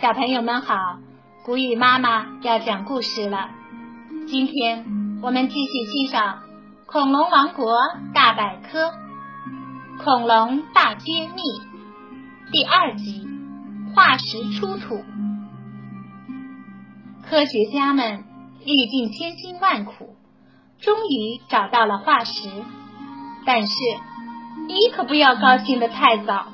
[0.00, 0.98] 小朋友们好，
[1.44, 3.50] 古雨妈妈要讲故事了。
[4.26, 6.38] 今天我们继续欣赏
[6.86, 7.78] 《恐龙王国
[8.14, 8.86] 大百科》
[10.02, 11.42] 《恐龙大揭秘》
[12.50, 13.28] 第二集
[13.94, 14.96] 《化石出土》。
[17.28, 18.24] 科学家们
[18.64, 20.16] 历尽千辛万苦，
[20.78, 22.48] 终于找到了化石。
[23.44, 23.74] 但是
[24.68, 26.46] 你可不要高兴的太早，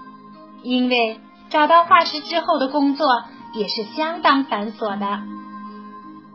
[0.62, 3.07] 因为找到化石之后的工作。
[3.54, 5.22] 也是相当繁琐的。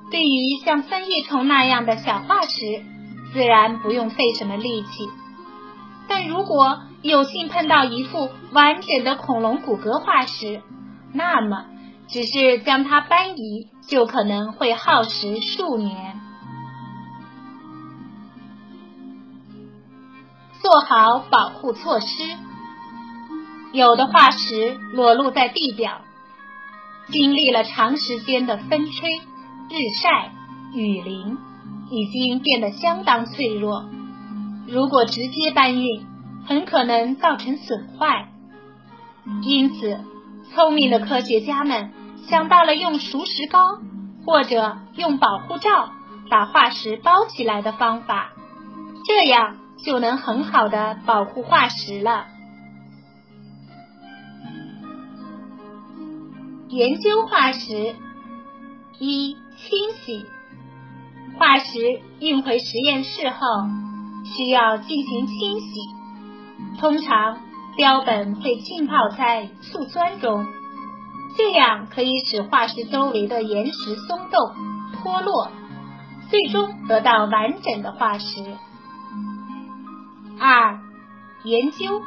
[0.09, 2.83] 对于像三叶虫那样的小化石，
[3.31, 5.07] 自然不用费什么力气。
[6.07, 10.63] 但如果有幸碰到一副完整的恐龙骨骼化石，
[11.13, 11.65] 那么
[12.07, 16.20] 只是将它搬移，就可能会耗时数年。
[20.61, 22.07] 做好保护措施，
[23.71, 26.01] 有的化石裸露在地表。
[27.07, 29.09] 经历了长时间的风吹、
[29.69, 30.31] 日晒、
[30.73, 31.37] 雨淋，
[31.89, 33.85] 已经变得相当脆弱。
[34.67, 36.05] 如果直接搬运，
[36.45, 38.29] 很可能造成损坏。
[39.41, 39.99] 因此，
[40.53, 41.91] 聪明的科学家们
[42.27, 43.79] 想到了用熟石膏
[44.25, 45.89] 或者用保护罩
[46.29, 48.29] 把化石包起来的方法，
[49.05, 52.27] 这样就能很好的保护化石了。
[56.69, 57.95] 研究化石
[58.99, 60.25] 一清洗
[61.37, 63.37] 化石运回实验室后
[64.23, 67.39] 需要进行清洗，通常
[67.75, 70.45] 标本会浸泡在醋酸中，
[71.37, 74.55] 这样可以使化石周围的岩石松动
[74.93, 75.51] 脱落，
[76.29, 78.55] 最终得到完整的化石。
[80.43, 80.79] 二
[81.43, 82.01] 研究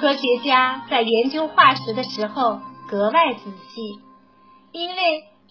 [0.00, 2.60] 科学家在研究化石的时候。
[2.88, 4.00] 格外仔细，
[4.72, 4.96] 因为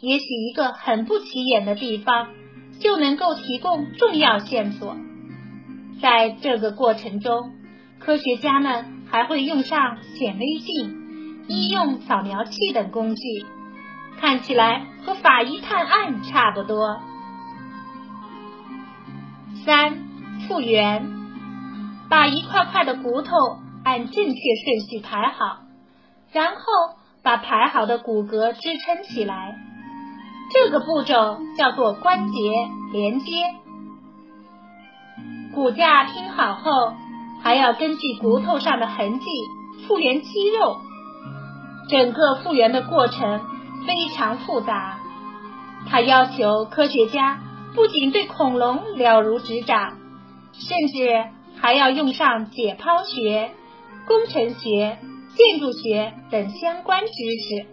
[0.01, 2.27] 也许一个很不起眼的地方
[2.81, 4.97] 就能够提供重要线索。
[6.01, 7.53] 在这个过程中，
[7.97, 13.21] 科学家们还会用上显微镜、医用扫描器等工具，
[14.19, 16.99] 看起来和法医探案差不多。
[19.63, 19.97] 三、
[20.45, 21.09] 复原，
[22.09, 23.31] 把一块块的骨头
[23.83, 25.59] 按正确顺序排好，
[26.31, 26.61] 然后。
[27.21, 29.57] 把排好的骨骼支撑起来，
[30.53, 32.39] 这个步骤叫做关节
[32.93, 33.35] 连接。
[35.53, 36.93] 骨架拼好后，
[37.43, 39.25] 还要根据骨头上的痕迹
[39.85, 40.77] 复原肌肉。
[41.89, 43.41] 整个复原的过程
[43.85, 44.97] 非常复杂，
[45.89, 47.41] 它要求科学家
[47.75, 49.97] 不仅对恐龙了如指掌，
[50.53, 51.25] 甚至
[51.61, 53.51] 还要用上解剖学、
[54.07, 54.97] 工程学。
[55.35, 57.67] 建筑学等相关知识。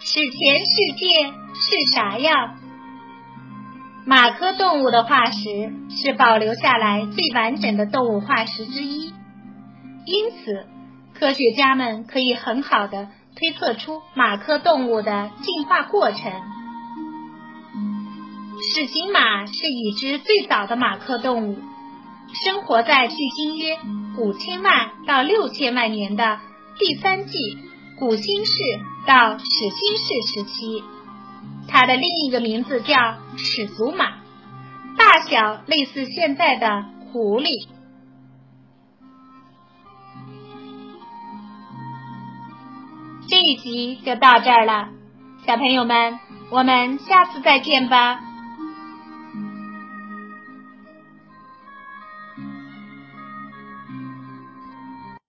[0.00, 2.56] 史前世界是啥样？
[4.06, 9.12] 马科动物的化石是保留下来最完整的动物化石之一，
[10.06, 10.66] 因此
[11.12, 16.32] 科学家们可以很好的推测出马科动物的进化过程。
[18.72, 21.58] 齿形马是已知最早的马科动物，
[22.42, 23.78] 生活在距今约
[24.16, 26.40] 五千万到六千万年的
[26.78, 27.58] 第三纪
[27.98, 28.52] 古新世
[29.06, 30.82] 到始新世时期。
[31.68, 32.96] 它的另一个名字叫
[33.36, 34.06] 始祖马，
[34.96, 37.68] 大小类似现在的狐狸。
[43.28, 44.88] 这一集就到这儿了，
[45.46, 46.18] 小朋友们，
[46.50, 48.31] 我们下次再见吧。